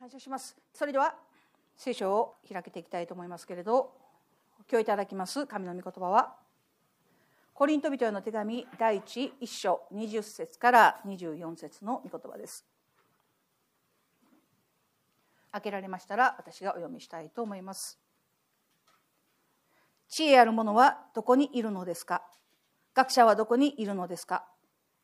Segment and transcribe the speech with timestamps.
[0.00, 0.56] 感謝します。
[0.72, 1.14] それでは
[1.76, 3.92] 聖書を開けていきたいと思いますけれど
[4.66, 6.36] 今日いただきます神の御言葉は
[7.52, 12.64] コリント人への手紙第一一章20節から24節の御言葉です。
[15.52, 18.00] 開けられましたら私がお読みしたいと思います。
[20.08, 22.22] 知恵ある者はどこにいるのですか？
[22.94, 24.46] 学者はどこにいるのですか？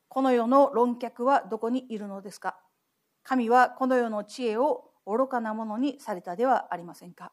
[0.09, 2.57] この世の論客はどこにいるのですか？
[3.23, 7.33] 神はこの世の知恵を愚かなものにされたではありませんか。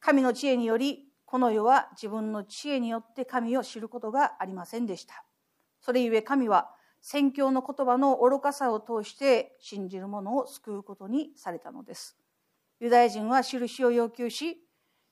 [0.00, 5.24] 神の知恵によりこの世は自分の知恵によって神を知ることがありませんでした。
[5.80, 6.70] それゆえ神は
[7.00, 12.16] 宣教の言葉の愚かさを通して信じる者を救うことにされたのです。
[12.80, 14.64] ユダヤ人は印を要求し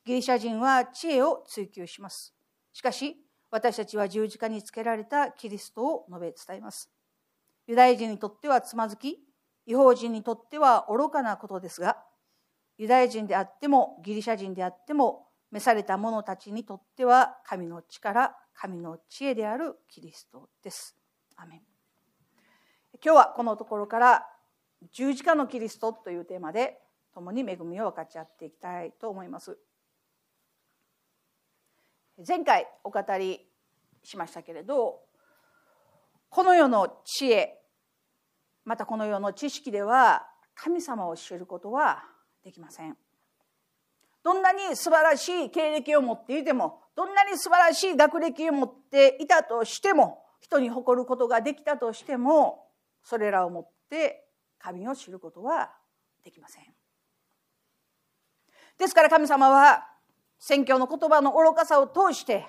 [0.04, 2.34] ギリシャ人は知恵を追求します。
[2.72, 3.16] しかし
[3.50, 6.90] 私たちは十字架につけられたキリストを述べ伝えます。
[7.66, 9.18] ユダヤ人にとってはつまずき
[9.66, 11.98] 違法人にとっては愚かなことですが
[12.78, 20.96] ユダヤ人であってもギリシャ人であっても召された者たちにとっては神の力神の知恵であるキリストです。
[21.36, 21.60] アメン
[23.04, 24.26] 今日はこのところから
[24.92, 26.78] 十字架のキリストというテーマで
[27.12, 29.58] 共に恵みを分かち合っていきたいと思います。
[32.26, 33.46] 前回お語り
[34.02, 35.00] しましたけれど
[36.30, 37.58] この世の知恵
[38.66, 42.04] またこの世の知識では神様を知ることは
[42.44, 42.96] できません。
[44.24, 52.66] どんなに素晴らしい経歴を持っていてもどんなに素晴らしい学歴を持っていたとしても人に誇ることができたとしても
[53.04, 54.24] それらをもって
[54.58, 55.70] 神を知ることは
[56.24, 56.64] できません。
[58.78, 59.86] ですから神様は
[60.40, 62.46] 宣教の言葉の愚かさを通して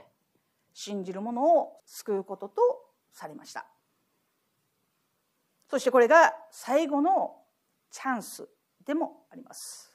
[0.73, 2.55] 信じる者を救うことと
[3.11, 3.67] されました。
[5.69, 7.35] そしてこれが最後の
[7.91, 8.47] チャンス
[8.85, 9.93] でもあります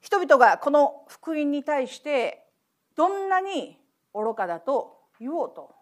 [0.00, 2.44] 人々がこの福音に対して
[2.96, 3.78] どんなに
[4.14, 5.74] 愚かだと言おうと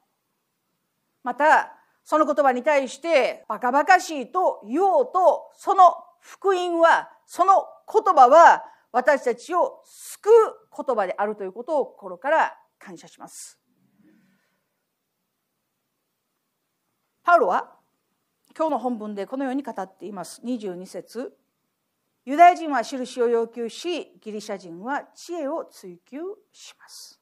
[1.22, 1.72] また
[2.04, 10.32] その言葉に対してバカバカしいと言おうとその福音はその言葉は私たちを救う
[10.84, 13.58] 言葉であるということを心から感謝します。
[17.26, 17.72] パウロは
[18.56, 20.40] 今日の本文でこのように語っています。
[20.44, 21.32] 22節。
[22.24, 26.18] ユダヤ人は印を要求しギリシャ人は知恵を追求
[26.52, 27.20] します。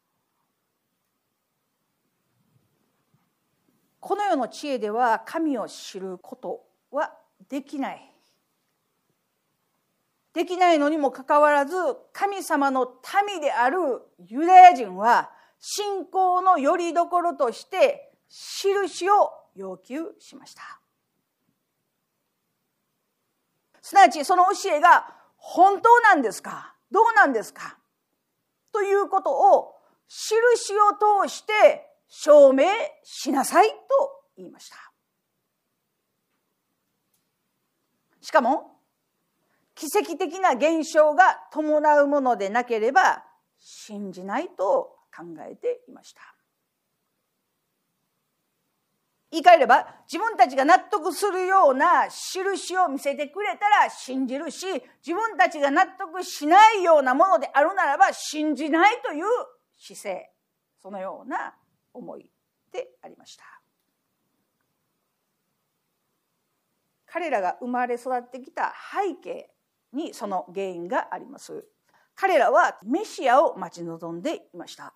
[3.99, 6.61] この世の知恵では神を知ること
[6.91, 7.11] は
[7.49, 8.13] できない。
[10.35, 11.77] できないのにもかかわらず
[12.13, 12.93] 神様の
[13.27, 13.79] 民である
[14.19, 20.63] ユダヤ人は信仰のよりどころとして印を要求しました。
[23.81, 26.75] すなわちその教えが本当なんですか？
[26.91, 27.79] どうなんですか？
[28.73, 29.75] ということを
[30.09, 32.67] 印を通して証明
[33.03, 33.77] しなさいと
[34.37, 34.77] 言いました。
[38.21, 38.79] しかも
[39.75, 43.23] 奇跡的な現象が伴うものでなければ
[43.59, 46.34] 信じないと考えていました。
[49.35, 54.65] 言い換えれば自分たちが納得するような印を見せてくれたら信じるし
[55.05, 59.25] 自分たちが納得しないようなものであるならば信じないという
[59.77, 60.31] 姿勢。
[60.81, 61.53] そのような
[61.93, 62.31] 思い
[62.71, 63.45] でありました。
[67.07, 69.51] 彼らが生まれ育ってきた背景
[69.93, 71.67] にその原因があります。
[72.15, 74.95] 彼らはメシアを待ち望んでいました。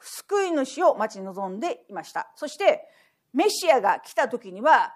[0.00, 2.32] 救い主を待ち望んでいました。
[2.36, 2.88] そして
[3.32, 4.94] メシアが来た時には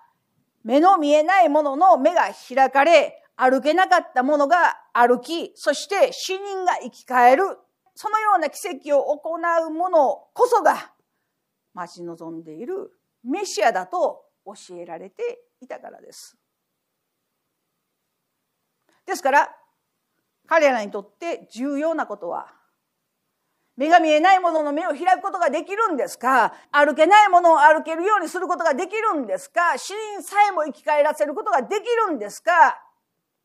[0.65, 7.45] 目の見えないものの目が開かれ歩けなかったものが歩きそして死人が生き返る
[7.95, 9.37] そのような奇跡を行
[9.67, 10.93] うものこそが
[11.75, 12.93] 待ち望んでいる
[13.25, 16.37] メシアだと教えられていたからです。
[19.07, 19.57] ですから
[20.47, 22.53] 彼らにとって重要なことは
[23.76, 26.54] 目が見えないものの目を開くことができるんですか？
[26.71, 29.76] 歩けないものを歩けるようにすることができるんですか？
[29.76, 32.80] 死人さえも生き返らせることができるんですか？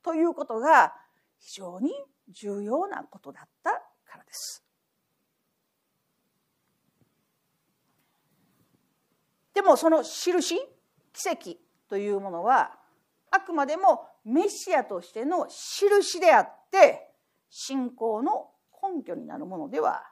[0.04, 0.94] ということが
[1.40, 1.92] 非常に
[2.30, 4.64] 重要なことだったからです。
[9.54, 10.56] でもその印
[11.12, 11.58] 奇跡
[11.90, 12.78] というものは
[13.32, 17.10] あくまでもメシアとしての印であって
[17.50, 20.04] 信仰の根拠になるものでは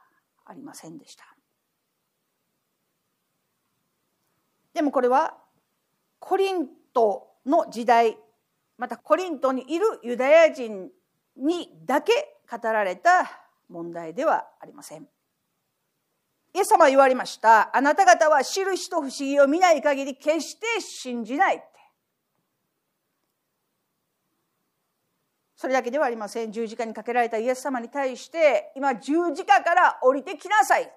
[0.48, 1.24] ありませんでした
[4.74, 5.34] でもこれは
[6.18, 8.16] コリントの時代
[8.76, 10.88] またコリントにいるユダヤ人
[11.36, 12.12] にだけ
[12.50, 13.28] 語られた
[13.68, 15.02] 問題ではありません。
[16.54, 17.76] イエス様は言われました。
[17.76, 21.66] あなた方は印と不思議を見ない限り決して信じないって。
[25.58, 26.52] それだけではありません。
[26.52, 30.88] 十字架にかけられたイエス様に対して、今十字架から降りてきなさい。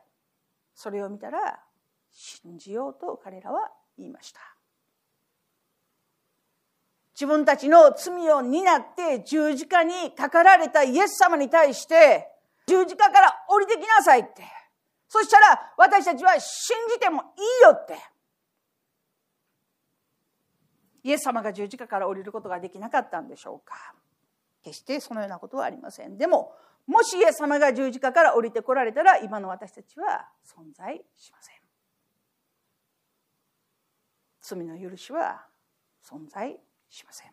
[0.75, 1.60] それを見たら
[2.12, 4.40] 信じようと彼らは言いました。
[7.16, 12.28] 自分たちの罪を担って十字架にかかられたイエス様に対して
[12.68, 14.44] 十字架から降りてきなさいって。
[15.07, 17.98] そしたら私たちは信じてもいいよって。
[21.02, 23.96] イエス様が十字架から降りることができなかったんでしょうか
[24.63, 26.18] 決してそのようなことはありません。
[26.18, 26.54] でも、
[26.88, 31.56] もしイエス様が十字架から降りてこられたら、今の私たちは存在しません。
[34.42, 35.46] 罪の許しは
[36.04, 36.60] 存在
[36.90, 37.31] しません。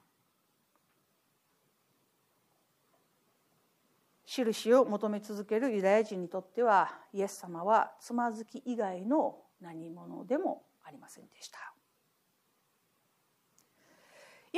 [4.27, 11.78] 印を求め続けるユダヤ人にとってはイエス様はつまずき以外の何者でもありませんでした。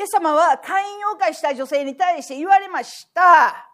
[0.01, 3.71] イエス様は会員を犯した女性に対して言われました。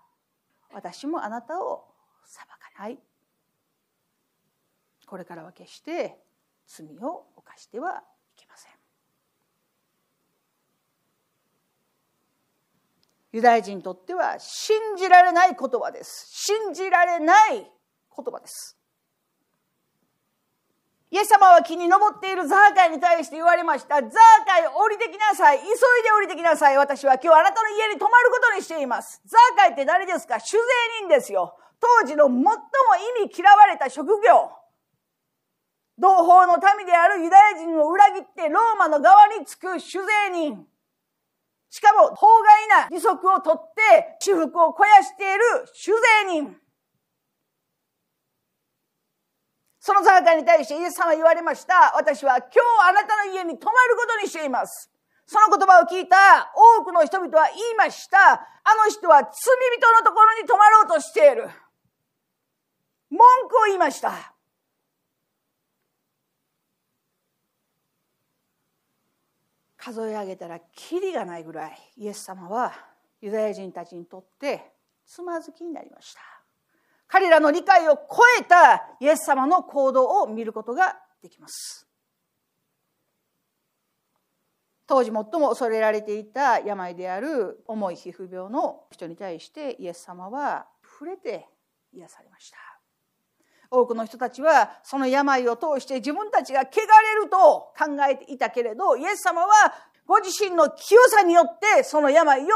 [0.74, 1.84] 私もあなたを
[2.24, 2.98] 裁かない。
[5.06, 6.18] これからは決して
[6.66, 8.02] 罪を犯しては
[8.34, 8.72] いけません。
[13.30, 16.26] ユダヤ人にとっては信じられない言葉です。
[16.28, 17.70] 信じられない言
[18.32, 18.75] 葉です。
[21.10, 24.02] イエス様は木に登っているザーカイに対して言われました。
[24.02, 24.10] ザー
[24.44, 25.58] カイ降りてきなさい。
[25.60, 25.76] 急いで
[26.12, 26.76] 降りてきなさい。
[26.76, 29.22] 私は今日あなたの家に泊まることにしています。
[29.24, 30.40] ザーカイって誰ですか？
[30.40, 30.62] 酒税
[31.00, 31.56] 人ですよ。
[31.78, 32.50] 当時の最も
[33.20, 34.50] 意味嫌われた職業。
[35.96, 40.66] 同胞の民であるユダヤ人を裏切ってローマの側につく酒税人。
[41.70, 45.92] しかも、法外な利息を取って私服を肥やしている酒
[46.26, 46.56] 税人。
[49.86, 51.94] そのザーカに対してイエス様は言われました。
[51.94, 54.90] 私は今日あなたの家に泊まることにしています。
[55.26, 56.50] その言葉を聞いた
[56.80, 58.18] 多くの人々は言いました。
[58.18, 58.38] あ
[58.84, 61.48] の人は罪人のところに泊まろうとしている。
[63.10, 64.34] 文句を言いました。
[69.76, 72.72] 数え上げたらキリがないぐらいイエス様は
[73.20, 74.72] ユダヤ人たちにとって
[75.06, 76.35] つまずきになりました
[77.08, 81.86] 彼らの理解を超えたイエス様の行動を見ることができます
[84.86, 91.46] 当時最も恐れられていた病である重い皮膚病の人に対してイエス様は触れて
[91.92, 92.76] 癒されました
[93.70, 99.48] 多くの人たちはその病を通して自分たちが汚れると考えていたけれど、イエス様は
[100.06, 102.46] ご自身の清さによってその病を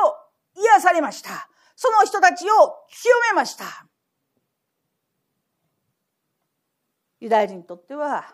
[0.56, 1.48] 癒されました。
[1.76, 2.54] その人たちを
[2.90, 3.64] 清めました。
[7.20, 8.24] ユダヤ人にとっては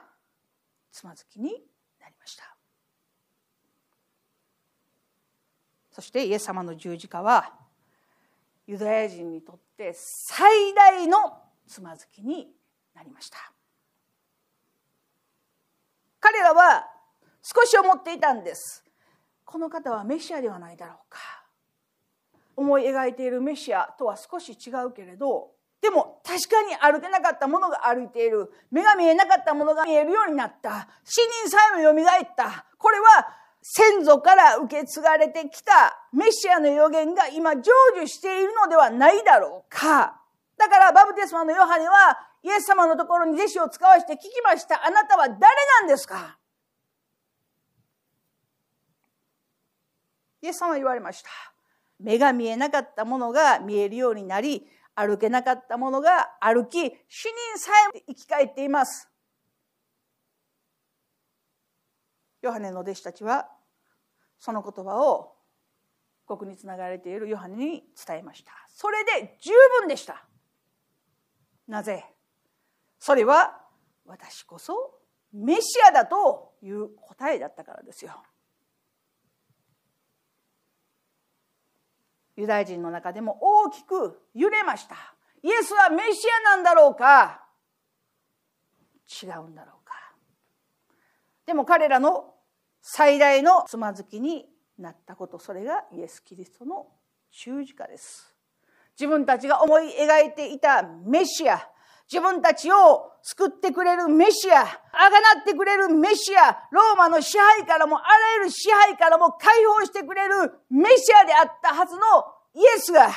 [0.92, 1.50] つまずきに
[2.00, 2.56] なりました。
[5.90, 7.52] そしてイエス様の十字架は
[8.66, 11.18] ユダヤ人にとって最大の
[11.66, 12.48] つまずきに
[12.94, 13.52] なりました。
[16.20, 16.86] 彼らは
[17.42, 18.84] 少し思っていたんです。
[19.44, 21.18] この方はメシアではないだろうか。
[22.56, 28.50] 思い描いているメシアとは少し違うけれどでも確かに歩けなかったものが歩いている。
[28.70, 30.88] 目が見えなかったものが見えるようになった。
[31.04, 32.66] 死人さえもよみがえった。
[32.78, 33.06] これは
[33.62, 36.08] 先祖から受け継がれてきた。
[36.12, 40.20] メシアの予言が今成就しているのではないだろうか。
[40.56, 44.84] だからバブテスマのヨハネはイエス様のところに弟子を使わして聞きました。
[44.86, 46.38] あなたは誰なんですか？
[50.42, 51.28] イエス様は言われました。
[51.98, 54.66] 目が見えなかったものが見えるようになり、
[54.96, 59.08] 歩けなかったものが歩き、死人さえ生き返っています。
[62.42, 63.48] ヨハネの弟子たちは、
[64.38, 65.36] その言葉を、
[66.26, 68.52] ここにつながれているヨハネに伝えました。
[68.68, 70.26] それで十分でした。
[71.68, 72.04] なぜ？
[72.98, 73.60] それは
[74.06, 74.98] 私こそ
[75.32, 78.12] メシアだという答えだったからですよ。
[82.36, 84.96] ユダヤ人の中でも大きく揺れました。
[85.42, 87.42] イエスはメシアなんだろうか？
[89.22, 89.94] 違うんだろうか
[91.46, 92.34] でも彼らの
[92.82, 94.46] 最大のつまずきに
[94.78, 96.88] なったことそれがイエス・キリストの
[97.30, 98.34] 十字架です。
[98.98, 101.68] 自分たちが思い描いていたメシア
[102.10, 104.64] 自分たちを救ってくれるメシア、あ
[105.10, 112.02] がなってくれるメシア、ローマの支配からも、あらゆる支配からも解放してくれるメシアであったはずの
[112.54, 113.10] イエスが、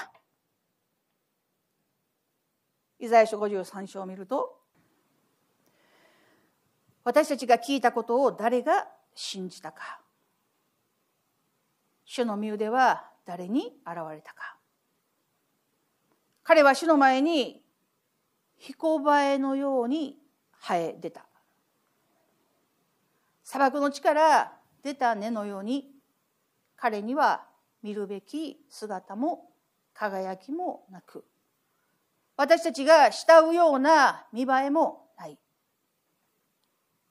[3.00, 4.60] イザヤ書53章を見ると、
[7.04, 10.02] 私たちが聞いたことを誰が信じたか。
[12.06, 14.58] 主の身腕は誰に現れたか。
[16.42, 17.62] 彼は主の前に
[18.60, 20.18] 彦バエのように
[20.62, 21.26] 生え出た。
[23.44, 25.90] 砂漠の地から出た根のように
[26.76, 27.46] 彼には
[27.82, 29.50] 見るべき姿も
[29.94, 31.26] 輝きもなく
[32.38, 35.38] 私たちが慕うような見栄えもない。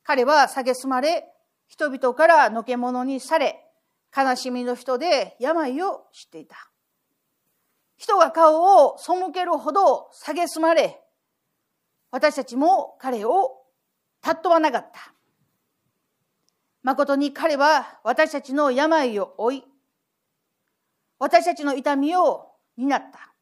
[0.02, 1.26] 彼は蔑まれ
[1.66, 3.62] 人々からのけ者にされ
[4.16, 6.70] 悲しみの人で病を知っていた。
[7.98, 10.98] 人が顔を背けるほど蔑まれ
[12.10, 13.62] 私たちも彼を
[14.24, 15.12] 尊わなかった。
[16.82, 19.64] 誠に彼は私たちの病を負い、
[21.18, 23.34] 私たちの痛みを担った。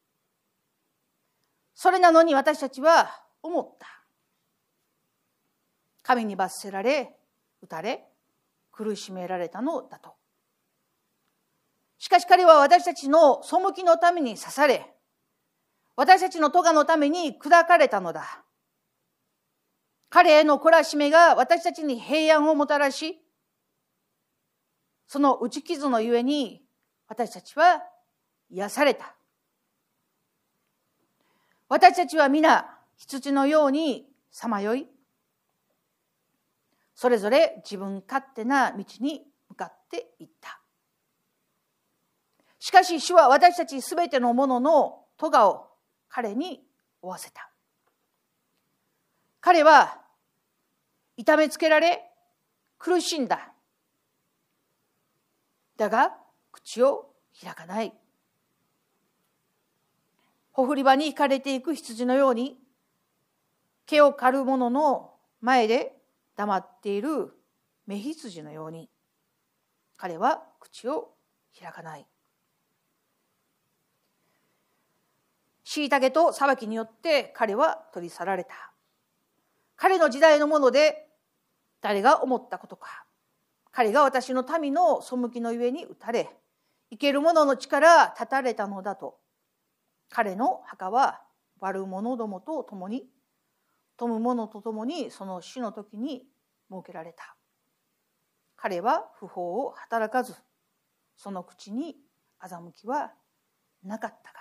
[1.75, 3.09] それなのに私たちは
[3.43, 3.87] 思った。
[6.01, 7.15] 神に罰せられ、
[7.61, 8.07] 打たれ、
[8.71, 10.15] 苦しめられたのだと。
[11.99, 14.93] しかし彼は私たちの背きのために刺され、
[15.95, 18.43] 私たちの咎のために砕かれたのだ。
[20.09, 23.21] 彼への懲らしめが私たちに平安をもたらし、
[25.07, 26.63] その打ち傷のゆえに
[27.07, 27.83] 私たちは
[28.49, 29.15] 癒された。
[31.69, 34.87] 私たちは皆羊のようにさまよい、
[36.95, 40.61] それぞれ自分勝手な道に向かっていった。
[42.59, 45.67] しかし主は私たちすべてのものの咎を
[46.09, 46.63] 彼に
[47.01, 47.49] 負わせた。
[49.39, 50.01] 彼は
[51.15, 52.09] 痛めつけられ
[52.77, 53.53] 苦しんだ。
[55.77, 56.15] だが
[56.51, 57.93] 口を開かない。
[60.51, 62.57] ほふり場に行かれていく羊のように
[63.85, 65.95] 毛を刈る者の前で
[66.35, 67.31] 黙っている
[67.85, 68.89] 目羊のように
[69.97, 71.13] 彼は口を
[71.59, 72.05] 開かない。
[75.65, 78.66] 虐げと裁きによって彼は取り去られた。
[79.77, 81.07] 彼の時代のもので
[81.81, 83.05] 誰が思ったことか。
[83.71, 86.35] 彼が私の民の背きのゆえに打たれ
[86.89, 89.19] 生ける者の力断たれたのだと。
[90.09, 91.21] 彼の墓は
[91.59, 93.07] 悪者どもと共に
[93.97, 96.25] 富む者と共にその死の時に
[96.71, 97.35] 設けられた。
[98.55, 100.33] 彼は不法を働かず
[101.15, 101.95] その口に
[102.41, 103.11] 欺きは
[103.83, 104.39] なかったが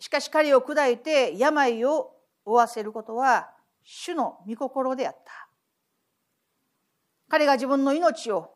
[0.00, 3.50] しかし彼を砕いて病を負わせることは
[3.82, 5.48] 主の御心であった。
[7.28, 8.54] 彼が自分の命を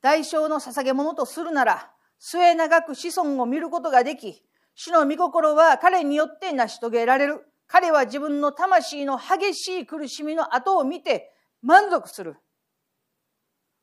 [0.00, 4.42] 代償の捧げ物とするなら、末長く子孫を見ることができ、
[4.74, 7.46] 主の御心は彼によって成し遂げられる。
[7.66, 12.36] 彼は自分の魂の激しい苦しみの後を見て満足する。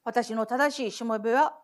[0.04, 1.60] 私の正しいしもべは、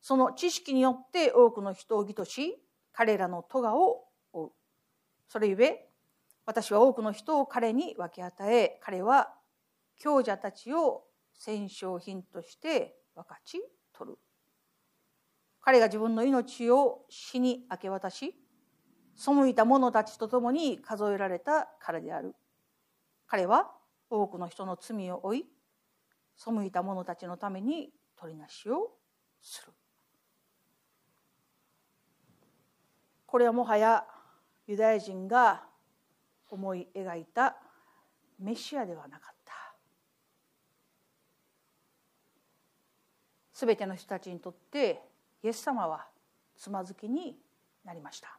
[0.00, 2.60] その知識によって多くの人を義とし、
[2.92, 4.50] 彼らの咎を負う。
[5.28, 5.88] それゆえ、
[6.44, 9.34] 私は多くの人を彼に分け与え彼は
[9.96, 13.60] 強者たちを戦勝品として分かち
[13.92, 14.18] 取る。
[15.60, 18.34] 彼が自分の命を死に明け渡し
[19.14, 22.34] 背いた者たちと共に数えられたからである。
[23.26, 23.70] 彼は
[24.10, 25.44] 多くの人の罪を負い
[26.36, 28.90] 背いた者たちのために取りなしを
[29.40, 29.72] する。
[33.26, 34.04] これはもはや
[34.66, 35.64] ユダヤ人が
[36.52, 37.56] 思い描いた
[38.38, 39.52] メシアではなかった。
[43.52, 45.00] すべての人たちにとって
[45.42, 46.06] イエス様は
[46.56, 47.36] つまずきに
[47.84, 48.38] なりました。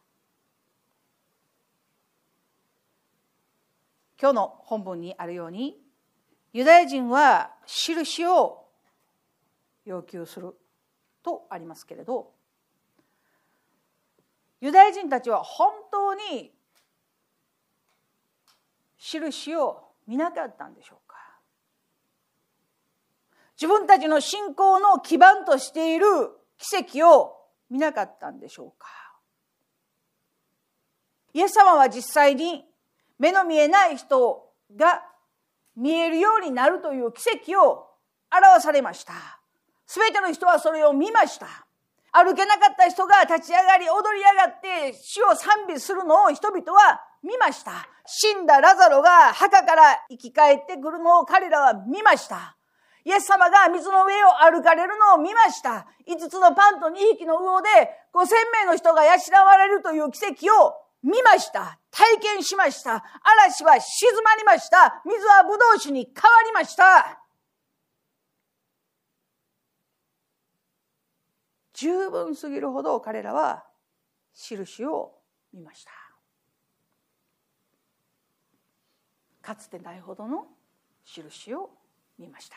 [4.21, 5.77] 今日の本文にあるように
[6.53, 8.67] ユダヤ人は印を
[9.85, 10.55] 要求する
[11.23, 12.31] とありますけれど
[14.61, 16.53] ユダヤ人たちは本当に
[19.05, 21.17] 印を見なかったんでしょうか？
[23.59, 26.05] 自分たちの信仰の基盤としている
[26.57, 27.35] 奇跡を
[27.69, 28.87] 見なかったんでしょうか？
[31.33, 32.63] イエス様は実際に
[33.19, 35.03] 目の見えない人が
[35.75, 37.87] 見えるようになるという奇跡を
[38.31, 39.13] 表されました。
[39.85, 41.47] すべての人はそれを見ました。
[42.11, 47.87] 歩けなかった人が立ち上がり踊り上がって死を賛美するのを人々は見ました。
[48.05, 52.57] 死んだラザロが墓から生き返ってくるのを彼らは見ました。
[53.05, 55.87] イエス様が水の上を歩かれるのを見ました。
[56.07, 57.69] 5つのパンと2匹の魚で
[58.13, 59.11] 5000名の人が養
[59.45, 61.79] われるという奇跡を見ました。
[61.91, 63.03] 体験しました。
[63.23, 65.01] 嵐は静まりました。
[65.05, 67.19] 水は葡萄酒に変わりました。
[71.73, 73.65] 十分すぎるほど彼らは
[74.33, 75.13] 印を
[75.53, 76.02] 見ました。
[79.43, 80.47] かつてないほどの
[81.05, 81.69] 印を
[82.17, 82.55] 見ました。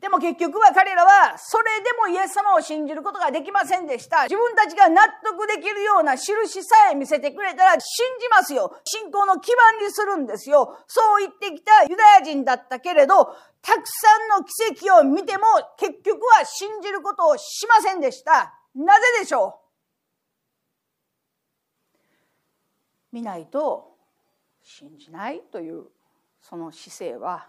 [0.00, 4.24] でも結局は彼らはそれでもイエス様を信じることができませんでした。
[4.24, 8.76] 自分たちが納得できるような印さえ見せてくれたら信じますよ。
[8.84, 10.78] 信仰の基盤にするんですよ。
[10.86, 15.44] そう言ってきたユダヤ人だったけれど、たくさんの奇跡を見ても
[15.78, 18.54] 結局は信じることをしませんでした。
[18.76, 19.60] なぜでしょ
[23.12, 23.16] う？
[23.16, 23.97] 見ないと
[24.62, 25.84] 信じないという
[26.40, 27.48] その姿勢は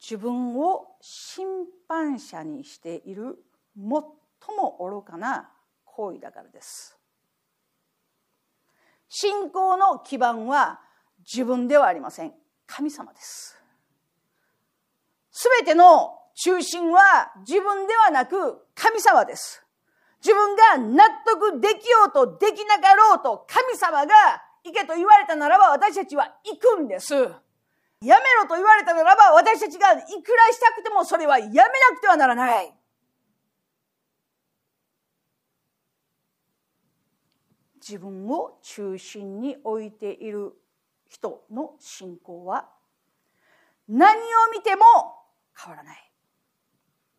[0.00, 1.46] 自分を審
[1.88, 3.38] 判者にしている
[3.76, 5.50] 最も愚かな
[5.84, 6.96] 行為だからです。
[9.08, 10.80] 信仰の基盤は
[11.20, 12.32] 自分ではありません。
[12.66, 13.60] 神様です。
[15.30, 19.62] すべての中心は自分ではなく神様です。
[20.22, 24.14] 自分が納得できようとできなかろうと神様が
[24.64, 27.14] 行けと言われたならば私たちは行くんです
[28.02, 32.72] やめろと言われたならば、私たちがいくらしたくてもそれはやめなくてはならない。
[37.76, 40.52] 自分を中心に置いている
[41.08, 42.68] 人の信仰は
[43.88, 44.18] 何を
[44.52, 44.84] 見ても
[45.54, 46.12] 変わらない。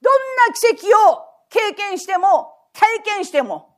[0.02, 0.14] どん
[0.48, 3.78] な奇跡を経験しても体験しても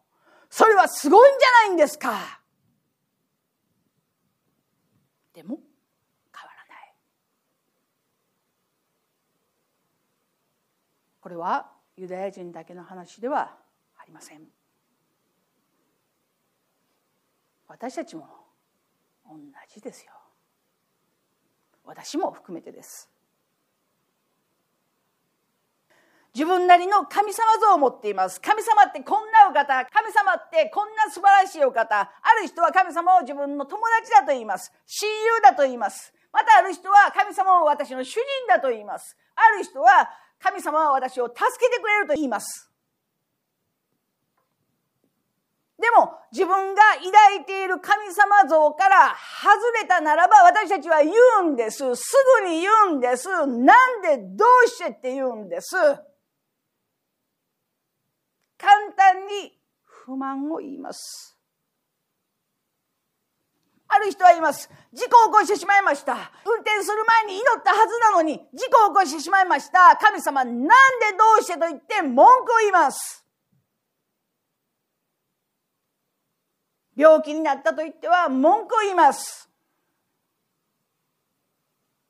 [0.50, 2.43] それはすごいんじゃないんですか。
[5.34, 5.60] でも
[6.36, 6.94] 変わらない。
[11.20, 13.58] これはユダヤ人だけの話では
[13.98, 14.42] ありません。
[17.68, 18.28] 私たちも
[19.26, 19.38] 同
[19.74, 20.12] じですよ。
[21.84, 23.13] 私も含めてです。
[26.34, 32.08] 自分なりの神様像を持っています神様ってこんなお方神様ってこんな素晴らしいお方あ
[32.42, 40.10] る人は神様を自分の友達だと言います親友だと言いますまたある人は神様を私の主人だと言いますある人は
[40.44, 42.70] 神様は私を助けてくれると言います。
[45.80, 51.78] でも自分が抱いている神様像から外れたならば私たちは言うんです。
[51.96, 53.30] すぐに言うんです。
[53.48, 55.76] なんでどうしてって言うんです。
[58.64, 59.52] 簡単に
[59.84, 61.38] 不満を言います。
[63.90, 64.70] ある人は言います。
[64.94, 66.32] 事故を起こしてしまいました。
[66.46, 69.98] 運転する前に祈ったはずなのに、事故を起こしてしまいました。
[69.98, 70.68] 神様、なんで
[71.18, 73.26] どうしてと言って文句を言います。
[76.96, 79.50] 病気になったと言っては文句を言います。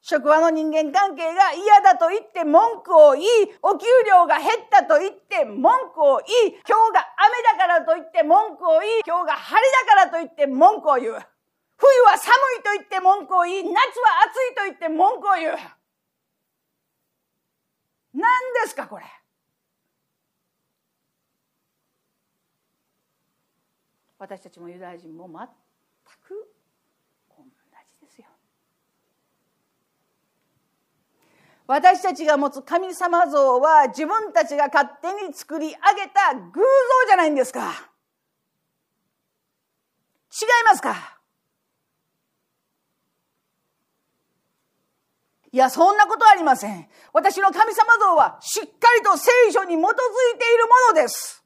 [0.04, 3.26] 職場の人間関係が嫌だと言って文句を言い、
[3.62, 11.14] お給料が減ったと言って文句を言い、今日が雨だからと言って文句を言い、今日が晴れだからと言って文句を言う。
[11.78, 15.56] 冬は寒いと言って文句を言い、夏は暑いと言って文句を言う。
[18.14, 18.28] 何
[18.62, 19.06] ですか、これ？
[24.20, 25.48] 私たちもユダヤ人も全
[26.22, 26.54] く
[27.30, 28.28] 同じですよ。
[31.66, 35.78] 私たちが持つ神様像は自分たちが勝手に作り上げ
[36.14, 36.68] た偶像
[37.08, 37.62] じゃないんですか。
[37.62, 37.64] 違
[40.46, 41.20] いますか？
[45.52, 46.90] いや、そんなことはありません。
[47.14, 49.84] 私の神様像はしっかりと聖書に基づい
[50.40, 51.44] ているものです。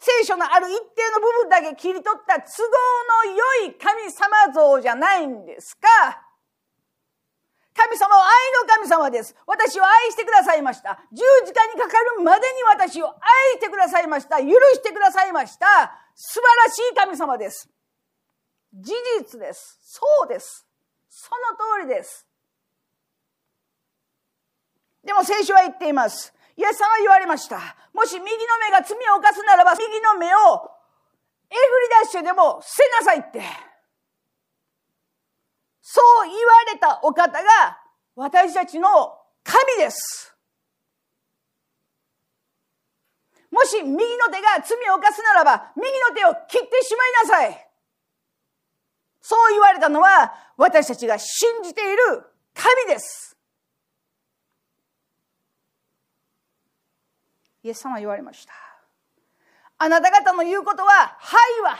[0.00, 2.48] 聖書のある一定の部分だけ切り取った都合
[3.30, 5.88] の良い神様像じゃないんですか？
[7.74, 8.30] 神様は愛
[8.66, 9.34] の神様です。
[9.46, 11.00] 私を愛してくださいました。
[11.10, 13.14] 十字架にかかるまでに私を愛
[13.54, 14.38] してくださいました。
[14.38, 15.66] 許してくださいました。
[16.14, 17.68] 素晴らしい神様です。
[18.74, 19.78] 事実です。
[19.82, 20.66] そうです。
[21.08, 22.26] その通りです。
[25.04, 26.32] でも聖書は言っています。
[26.56, 27.58] イエス様は言われました。
[27.94, 30.70] もし右の目が罪を犯すならば、右の目を
[31.50, 33.71] えぐり出してでも捨てなさいって。
[35.82, 37.78] そう言われたお方が
[38.14, 40.32] 私たちの神です。
[43.50, 43.98] もし右の
[44.32, 47.68] 手が罪を犯すならば、右の手を切ってしまいなさい。
[49.20, 52.00] そう言われたのは、私たちが信じている
[52.54, 53.36] 神です。
[57.64, 58.52] イエス様は言われました。
[59.78, 61.76] あなた方の言うことは、はいはは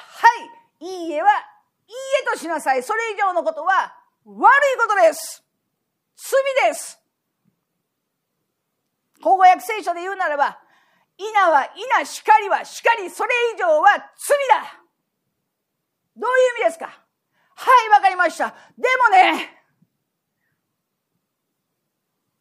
[0.81, 1.31] い、いいえは
[1.89, 2.83] いいえとしなさい。
[2.83, 5.45] それ以上のことは悪いことです。
[6.17, 6.99] 罪です。
[9.21, 10.59] 口語訳聖書で言うならば、
[11.17, 14.81] 稲は稲、光は光、それ以上は罪だ。
[16.17, 16.87] どういう意味ですか？
[17.55, 18.55] はい、わかりました。
[18.77, 19.59] でもね、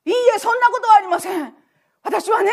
[0.06, 1.56] いいえ、そんなことはありません。
[2.04, 2.52] 私はね、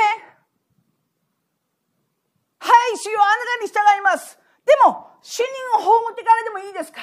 [2.58, 4.38] はい、主よ、あなたに従います。
[4.68, 5.44] でも、死人
[5.78, 7.00] を葬ってからでもいいですか？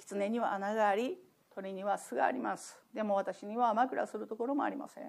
[0.00, 1.16] 狐には穴があり、
[1.54, 2.76] 鳥には巣があります。
[2.92, 5.04] でも私には枕するところもありません。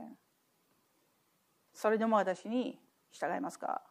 [1.73, 2.79] それでも私に
[3.11, 3.81] 従いますか？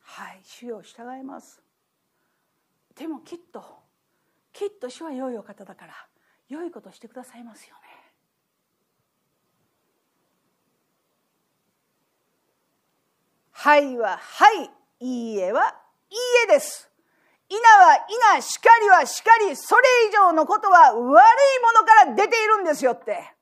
[0.00, 1.62] はい、主よ従います。
[2.94, 3.64] でもきっと、
[4.52, 5.94] きっと主は良いお方だから、
[6.48, 7.89] 良いことしてくださいますよね。
[13.62, 14.70] はいははい、
[15.00, 15.60] いいえは
[16.08, 16.16] いい
[16.48, 16.90] えです。
[17.46, 21.12] 稲は稲、光は光、それ以上のことは悪いも
[21.78, 23.34] のから出ているんですよって。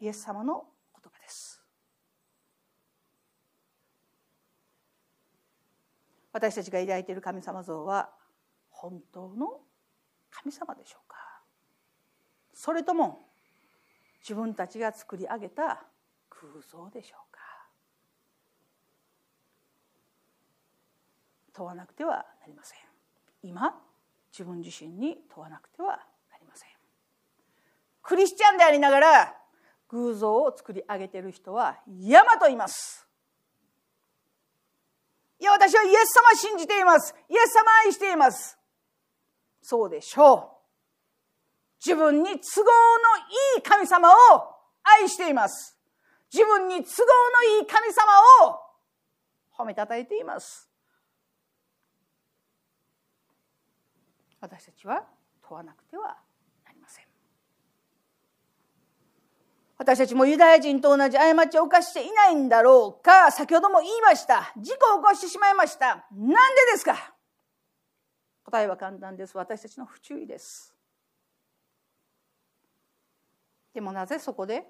[0.00, 1.60] イエス様の言葉です。
[6.32, 8.10] 私たちが抱いている神様像は
[8.70, 9.62] 本当の
[10.30, 11.16] 神様でしょうか
[12.54, 13.26] それとも
[14.20, 15.82] 自分たちが作り上げた
[16.30, 17.55] 空想でしょうか
[21.56, 22.78] 問わなくてはなりません。
[23.42, 23.74] 今
[24.30, 25.88] 自分自身に問わなくては
[26.30, 26.68] なりません。
[28.02, 29.34] クリスチャンでありながら
[29.88, 33.06] 偶像を作り上げている人は山と言います。
[35.38, 37.14] いや私はイエス様信じています。
[37.30, 38.58] イエス様愛しています。
[39.62, 40.56] そうでしょう。
[41.84, 42.70] 自分に都合の
[43.56, 44.14] いい神様を
[44.82, 45.78] 愛しています。
[46.32, 47.08] 自分に都合
[47.54, 48.58] のいい神様を
[49.56, 50.68] 褒めたたえています。
[54.46, 55.02] 私たちは
[55.42, 56.16] 問わなくては
[56.64, 57.04] なりません。
[59.76, 63.32] 私たちもユダヤ人と同じ過ちを犯していないんだろうか。
[63.32, 64.52] 先ほども言いました。
[64.56, 66.06] 事故を起こしてしまいました。
[66.12, 67.12] なんでですか？
[68.44, 69.36] 答えは簡単です。
[69.36, 70.72] 私たちの不注意です。
[73.74, 74.64] でもなぜそこで？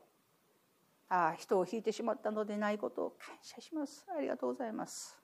[1.11, 4.07] ああ人を引いてしまったのでないことを感謝します。
[4.17, 5.21] ありがとうございます。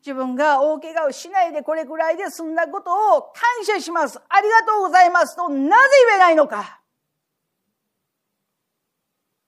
[0.00, 4.18] 自分が大怪我をしないでこれくらいで済んだことを感謝します。
[4.28, 6.80] ありがとうございますとなぜ言えないのか。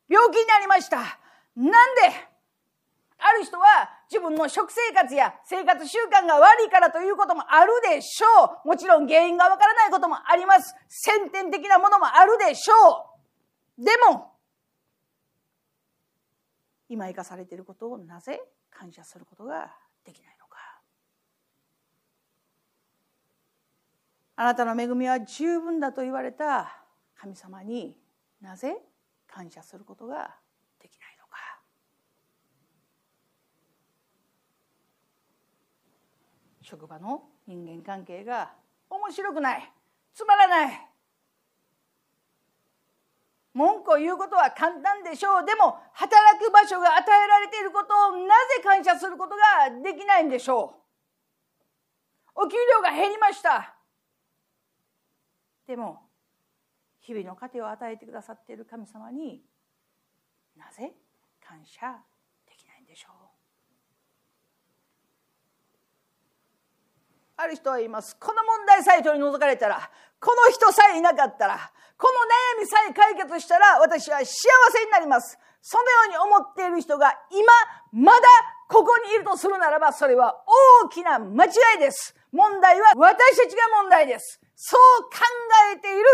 [0.09, 0.99] 病気になりました。
[1.57, 2.33] なんで？
[3.25, 3.65] ある人は
[4.11, 8.69] 自分の食生活や生活習慣が悪いからということもあるでしょう。
[8.69, 10.75] もちろん原因がわからないこともあります。
[10.89, 13.15] 先天的なものもあるでしょ
[13.79, 13.85] う。
[13.85, 14.33] でも、
[16.89, 19.73] 今生かされていることをなぜ感謝することが
[20.05, 20.32] できない
[24.43, 26.77] あなたの恵みは十分だと言われた
[27.15, 27.97] 神様に
[28.41, 28.77] なぜ
[29.29, 30.35] 感謝することが
[30.81, 31.61] できないのか。
[36.61, 38.53] 職場の人間関係が
[38.91, 39.73] 面白くない。
[40.13, 40.89] つまらない。
[43.55, 45.47] 文句を言うことは簡単でしょう。
[45.47, 50.83] でも働く場所が与えられていることをなぜ感謝することができないんでしょ
[52.35, 52.41] う。
[52.47, 53.77] お給料が減りました。
[55.73, 56.03] でも
[57.01, 59.41] 日々の糧を与えてくださっている神様に
[60.55, 60.93] なぜ
[61.43, 61.97] 感謝
[62.47, 63.13] できないんでしょう？
[67.39, 68.15] ある人は言います。
[68.21, 72.13] この問題さえ取り除かれたらこの人さえいなかったらこ
[72.59, 75.39] の悩みさえ解決したら私は幸せになります。
[75.63, 77.51] そのように思っている人が今
[77.93, 78.29] まだ
[78.73, 80.43] ここにいるとするならばそれは
[80.85, 82.17] 大きな間違いです。
[82.33, 84.41] 問題は私たちが問題です。
[84.57, 85.21] そう考
[85.75, 86.07] えている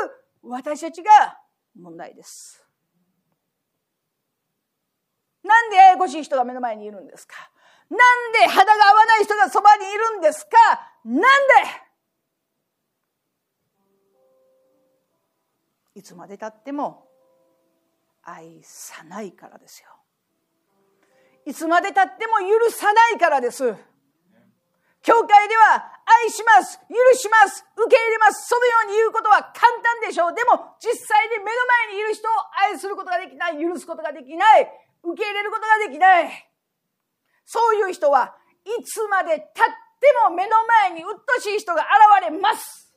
[0.42, 1.38] 私たちが
[1.78, 2.64] 問題です。
[5.44, 7.34] なんでややこしい人が目の前にいるんですか？
[7.88, 7.98] なん
[8.32, 10.50] で肌が合わない人がそばにいるんですか？
[11.04, 11.22] なん
[15.94, 16.00] で？
[16.00, 17.08] いつまでたっても
[18.22, 19.88] 愛さないからですよ。
[21.48, 23.64] いつまでたっても許さないからです。
[25.00, 28.46] 教会では愛します、許します、受け入れます。
[28.48, 30.34] そのように言うことは簡単でしょう。
[30.34, 32.32] でも、実際に目の前にいる人を
[32.68, 34.68] 愛することができない、許すことができない、
[35.02, 36.50] 受け入れることができない。
[37.46, 39.48] そういう人はいつまで経っ
[40.00, 41.80] ても目の前にうっとしい人が
[42.20, 42.92] 現れます。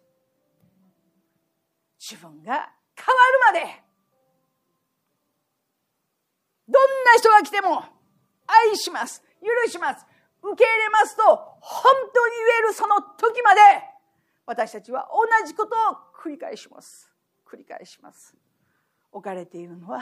[1.97, 3.83] 自分が変わるまで。
[6.67, 8.00] どんな人が来ても
[8.69, 9.23] 愛します。
[9.41, 10.05] 許します。
[10.41, 11.23] 受け入れますと、
[11.61, 13.61] 本当に言えるその時まで、
[14.45, 17.09] 私たちは同じことを繰り返します。
[17.47, 18.35] 繰り返します。
[19.11, 20.01] 置かれているのは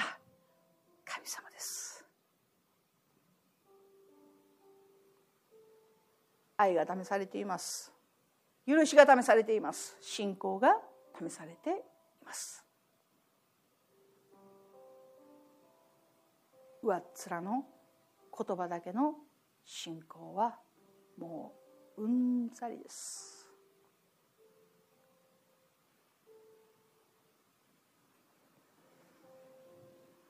[1.05, 2.05] 神様です。
[6.57, 7.91] 愛が試されています。
[8.67, 9.97] 許しが試されています。
[10.01, 10.77] 信仰が
[11.17, 11.69] 試されて
[12.21, 12.63] います。
[16.83, 17.65] 上っ面の
[18.39, 19.15] 言葉だけの
[19.65, 20.57] 信仰は
[21.17, 21.51] も
[21.97, 23.45] ううんざりです。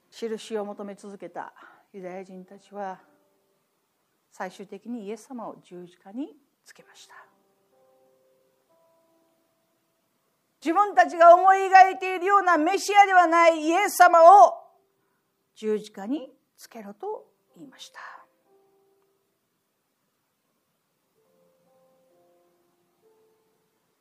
[0.09, 1.53] 印を求め続けた
[1.93, 2.99] ユダヤ人たちは
[4.31, 7.13] 最終的にイエス様を十字架につけました。
[10.61, 14.53] 自分たちが思い描いているようなメシアではないイエス様を
[15.55, 17.28] 十字架につけろと
[17.59, 17.99] 言いました。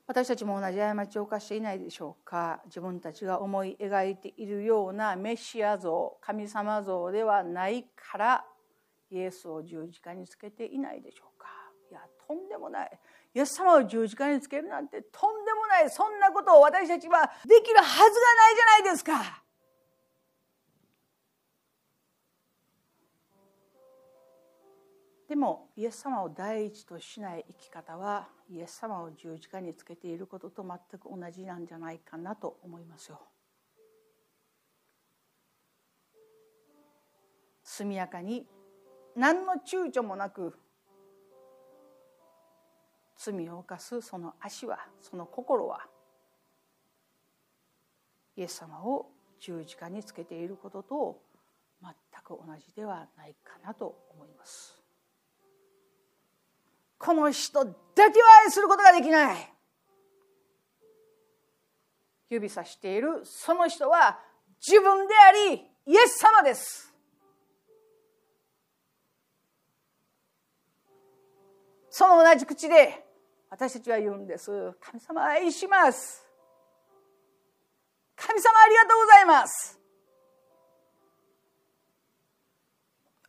[0.07, 2.63] 私たちも同じ過ちを犯していないでしょうか。
[2.65, 8.45] 自分たちが思い描いているようなメシア像神様像ではないから
[9.11, 11.47] イエスを十字架につけていないでしょうか。
[11.91, 13.01] いやとんでもない。
[13.35, 15.91] イエス様を十字架につけるなんてとんでもない。
[15.91, 19.43] そんなことを私たちはできるはずがないじゃないですか。
[25.29, 33.21] でもイエス様を第一としない生き方はイエス様を十字架につけていることと全く同じなんじゃないかなと思いますよ。
[37.63, 38.47] 速やかに
[39.15, 40.59] 何の躊躇もなく
[43.19, 45.83] 罪を犯すその足はその心は
[48.37, 51.21] イエス様を十字架につけていることと
[51.83, 51.93] 全
[52.25, 54.78] く同じではないかなと思います。
[57.09, 57.71] この人だ
[58.11, 59.55] けは愛することができない。
[62.29, 64.21] 指さしているその人は
[64.61, 65.55] 自分であり
[65.87, 66.93] イエス様です。
[71.89, 73.07] その同じ口で
[73.49, 74.75] 私たちは言うんです。
[74.79, 76.29] 神様愛します。
[78.17, 79.81] 神様ありがとうございます。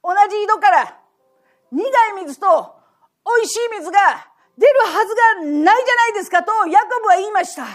[0.04, 1.00] 同じ井戸から
[1.72, 1.82] 苦
[2.20, 2.79] い水と
[3.38, 4.00] 美味しい水が
[4.58, 7.66] 出るはずがないじゃないですかとヤコブは言いました。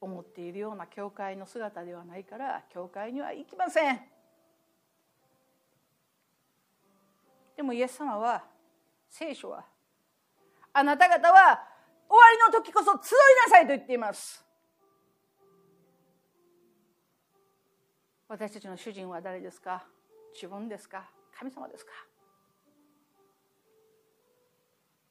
[0.00, 4.00] 思っているような教会の姿ではないから教会には行きません。
[7.56, 8.42] でもイエス様は
[9.08, 9.64] 聖書は
[10.72, 11.62] あなた方は
[12.08, 14.44] 終わりの時こそ集いなさいと言っています。
[18.28, 19.84] 私たちの主人は誰ですか？
[20.34, 21.08] 自分ですか？
[21.38, 21.92] 神様ですか？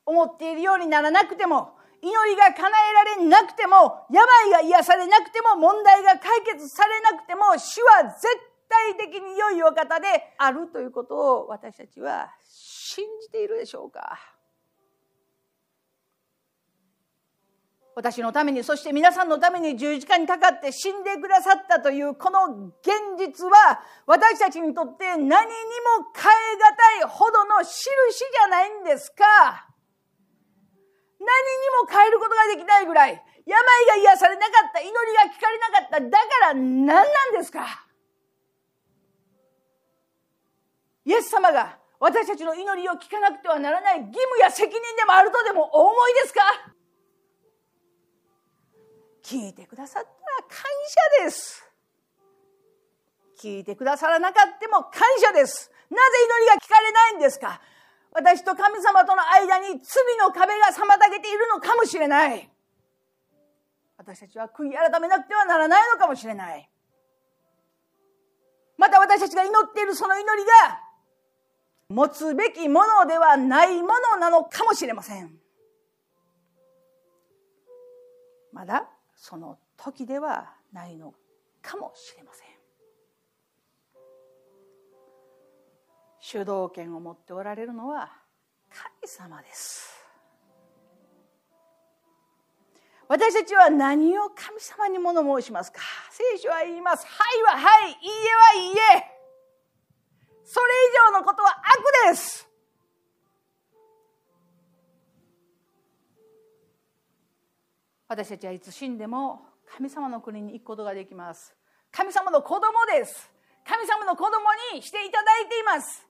[0.06, 8.22] 思っているようにならなくても祈りが叶えられなくても病が癒されなくても問題が解決されなくても主は絶
[8.68, 10.08] 対的に良いお方で
[10.38, 14.18] あるということを私たちは信じているでしょうか？
[17.94, 25.36] 私のためにそして皆さんのために十字架にかかって死んでくださったというこの現実は私たちにとって何にも
[26.16, 29.68] 変え難いほどの印じゃないんですか。
[31.20, 31.28] 何に
[31.82, 36.00] も変えることができないぐらい病が癒されなかった祈りが聞かれなかった。
[36.00, 37.86] だから何なんですか。
[41.04, 46.42] イエス様が私たちの祈りを聞かなくてはならない義務や責任でもあるとでもお思いですか。
[49.32, 50.14] 聞いてくださったら
[50.50, 50.60] 感
[51.22, 51.64] 謝です。
[53.42, 55.72] 聞いてくださらなかっても感謝です。
[55.90, 57.62] なぜ祈りが聞かれないんですか？
[58.12, 62.50] 私と神様との間に罪の壁が妨げているのかもしれない。
[63.98, 66.70] 私たちは悔い改めなくてはならないのかもしれない。
[68.78, 70.82] また私たちが祈っているその祈りが
[71.88, 75.40] 持つべきものではないものなのかもしれません。
[78.52, 78.90] まだ
[79.22, 81.14] その時ではないの
[81.62, 82.48] かもしれません。
[86.20, 88.12] 主導権を持っておられるのは
[88.72, 89.96] 神様です。
[93.08, 95.82] 私たちは何を神様に物申しますか？
[96.10, 97.06] 聖書は言います。
[97.06, 98.76] はいははいいいえはいいえ。
[100.44, 101.62] それ以上のことは
[102.08, 102.50] 悪です。
[108.12, 109.40] 私たちはいつ死んでも
[109.74, 111.56] 神様の国に行くことができます。
[111.94, 113.32] 神様の子供です。
[113.66, 114.36] 神様の子供
[114.76, 116.06] にしていただいています。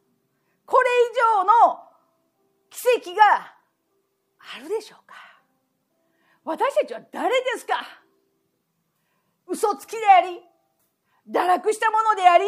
[0.65, 1.77] これ以上の
[2.71, 3.53] 奇跡が
[4.39, 5.13] あるでしょうか。
[6.43, 7.85] 私たちは誰ですか。
[9.45, 10.41] 嘘つきであり
[11.29, 12.45] 堕落したものであり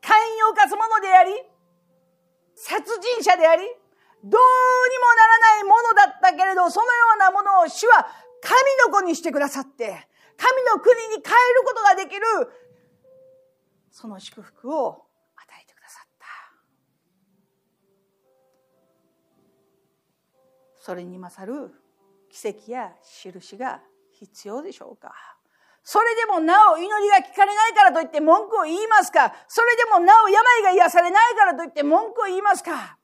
[0.00, 1.32] 寛容かすものであり
[2.54, 3.62] 殺人者であり
[4.22, 4.40] どう
[4.88, 8.06] にもならないものだったけれどそのようなものを主は
[8.46, 8.56] 神
[8.86, 10.06] の子にしてくださって
[10.36, 11.24] 神の国に変える
[11.64, 12.22] ことができる
[13.90, 14.90] その祝福を
[15.34, 16.26] 与えてくださった。
[20.78, 21.72] それに勝る
[22.30, 23.80] 奇跡や印が
[24.12, 25.12] 必要でしょうか。
[25.82, 29.34] それでもなお祈りが聞かれないからといって文句を言いますか。
[29.48, 32.98] それでもなお病が癒されないからといって文句を言いますか。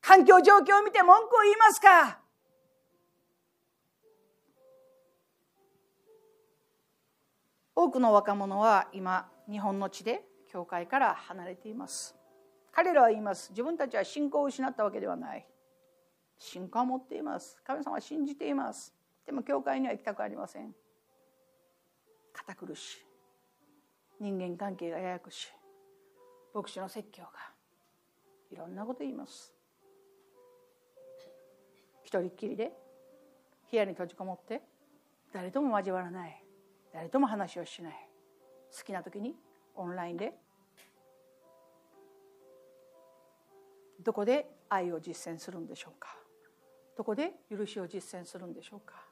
[0.00, 2.19] 環境状況を見て文句を言いますか。
[7.74, 12.14] 多くの若者は今日本の地で教会から離れています。
[12.72, 13.50] 彼らは言います。
[13.50, 15.46] 自分たちは信仰を失ったわけではない。
[16.38, 17.60] 信仰を持っています。
[17.64, 18.94] 神様は信じています。
[19.26, 20.72] でも教会には行きたくありません。
[22.32, 23.06] 堅苦しい。
[24.20, 25.48] 人間関係がややこしい。
[26.54, 27.30] 牧師の説教が。
[28.50, 29.54] いろんなこと言います。
[32.02, 32.72] 一人っきりで
[33.70, 34.62] 部屋に閉じこもって
[35.32, 36.39] 誰とも交わらない。
[36.92, 37.94] 誰とも話をしない。
[38.76, 39.34] 好きな時に
[39.74, 40.34] オンラインで。
[44.00, 46.16] どこで愛を実践するんでしょうか。
[46.96, 49.02] どこで許しを実践するんでしょうか。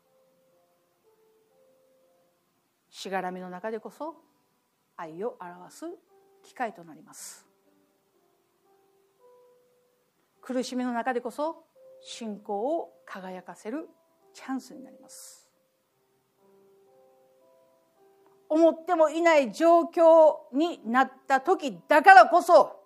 [2.90, 4.16] しがらみの中でこそ
[4.96, 5.84] 愛を表す
[6.42, 7.46] 機会となります。
[10.40, 11.64] 苦しみの中でこそ
[12.00, 13.88] 信仰を輝かせる
[14.32, 15.47] チャンスになります。
[18.48, 22.78] 思ってもいない状況になった時だからこそ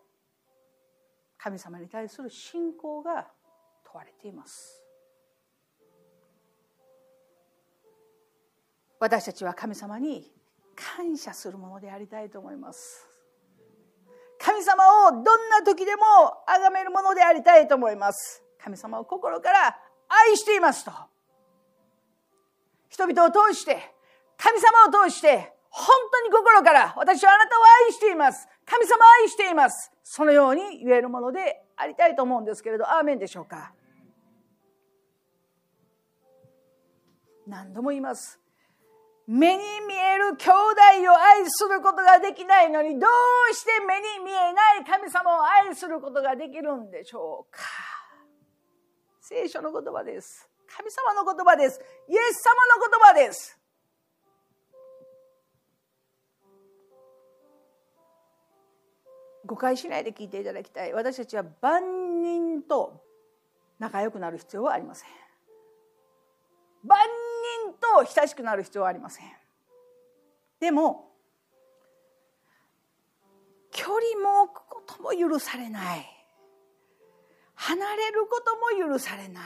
[1.39, 3.29] 神様に対する信仰が
[3.85, 4.85] 問われています。
[9.01, 10.31] 私たちは神様に
[10.77, 13.09] 感謝するものでありたいと思います。
[14.39, 16.03] 神様をどんな時でも
[16.47, 18.43] 崇めるものでありたいと思います。
[18.63, 19.77] 神様を心から
[20.09, 20.93] 愛していますと。
[22.89, 23.92] 人々を通して
[24.43, 28.49] 神様を通して本当に心から私はあなたを愛しています。
[28.67, 29.93] 神様を愛しています。
[30.03, 33.73] そのように言えるものでありたいと思うんですけれどアーメンでしょうか？
[37.47, 38.41] 何度も言います。
[39.29, 47.61] 目に見える兄弟を愛することができないのにどうして目に見えない神様を愛することができるんでしょうか？
[49.21, 50.51] 聖書の言葉です。
[50.67, 51.81] 神様の言葉です。
[52.09, 53.57] イエス様の言葉です。
[59.45, 60.93] 誤解しないで聞いていただきたい。
[60.93, 63.03] 私たちは万人と
[63.79, 65.09] 仲良くなる必要はありません。
[66.85, 66.99] 万
[67.65, 69.27] 人と親しくなる必要はありません。
[70.61, 71.11] でも
[73.73, 76.07] 距離も置くことも許されない。
[77.55, 79.45] 離れることも許されない。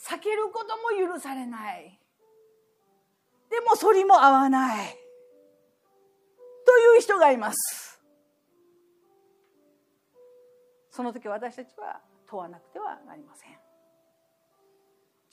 [0.00, 1.98] 避けることも許されない。
[3.50, 4.96] でも反りも合わない。
[6.64, 7.91] という人がいます。
[10.92, 13.50] その時私たちは問わなくてはなりません。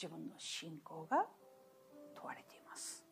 [0.02, 1.26] 自分の信仰が
[2.16, 3.04] 問われています。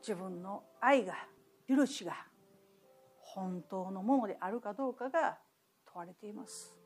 [0.00, 1.14] 自分の愛が
[1.68, 2.14] 許しが
[3.20, 5.38] 本当のものであるかどうかが
[5.86, 6.76] 問われています。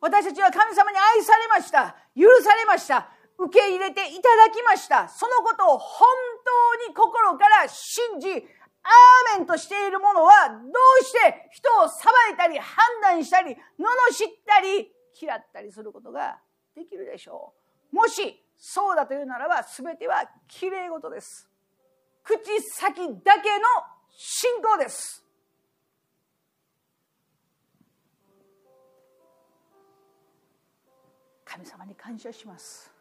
[0.00, 1.94] 私たちは神様に愛されました。
[2.16, 3.10] 許されました。
[3.36, 5.06] 受け入れていただきました。
[5.10, 6.08] そのことを本
[6.82, 8.48] 当に心から信じ
[8.82, 13.58] アーメンとしているものはどうして人を裁いたり判断したり罵っ
[14.46, 16.38] たり嫌ったりすることが
[16.74, 17.54] できるでしょ
[17.92, 17.96] う。
[17.96, 21.48] もしそうだというならば全てはきれい事です。
[22.24, 23.64] 口先だけの
[24.10, 25.24] 信仰です。
[31.44, 32.92] 神様に感謝します。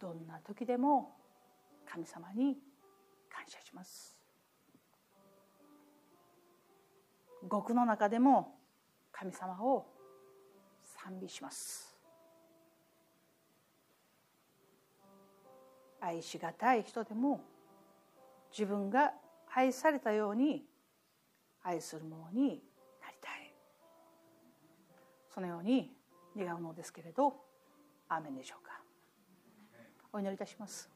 [0.00, 1.16] どんな時でも
[1.86, 2.58] 神様に
[3.30, 4.09] 感謝します。
[7.48, 8.58] 極の中でも
[9.12, 9.86] 神様を
[10.80, 11.96] 賛美します。
[16.00, 17.40] 愛しがたい人でも
[18.50, 19.12] 自分が
[19.54, 20.64] 愛されたように
[21.62, 22.62] 愛する者に
[23.02, 23.54] なりたい。
[25.32, 25.92] そのように
[26.36, 27.34] 願うのですけれど
[28.08, 28.80] アーメンでしょうか。
[30.12, 30.90] お祈りいたします。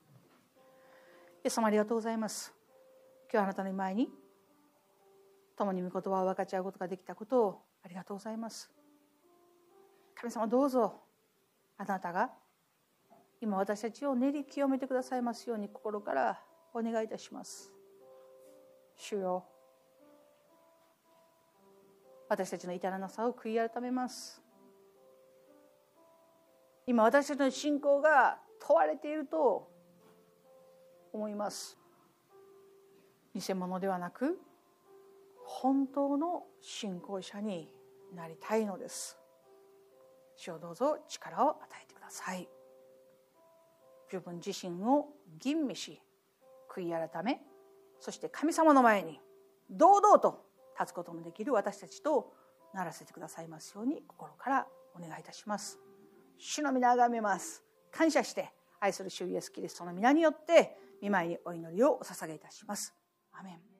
[1.45, 2.55] イエス様ありがとうございます。
[3.33, 4.24] 今日あなたの前に
[5.57, 8.71] 共に御言葉を分かち合うことができたことをありがとうございます。
[10.15, 11.01] 神様どうぞ
[11.77, 12.31] あなたが
[13.41, 16.41] 今私たちを練り清めてくださいますように心から
[16.73, 17.73] お願いいたします。
[18.97, 19.45] 主よ
[22.29, 24.41] 私たちの至らなさを悔い改めます。
[26.87, 29.69] 今私たちの信仰が問われていると
[31.13, 31.79] 思います。
[33.35, 34.41] 偽物ではなく
[35.57, 37.69] 本当の信仰者に
[38.13, 39.17] なりたいのです。
[40.37, 42.49] 主をどうぞ力を与えてください。
[44.13, 45.07] 自分自身を
[45.41, 46.01] 吟味し
[46.71, 47.41] 悔い改め
[48.01, 49.21] そして神様の前に
[49.71, 50.45] 堂々と
[50.79, 52.33] 立つこともできる私たちと
[52.75, 55.79] ならせてくださいますように心からお願いいたします。
[56.39, 57.63] 主の皆がめます。
[57.93, 62.93] 感謝して愛する主イエスキリストの皆によって見舞いにお祈りをお捧げいたします。
[63.33, 63.74] アメン。